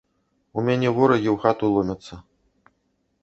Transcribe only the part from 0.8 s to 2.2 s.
ворагі ў хату ломяцца.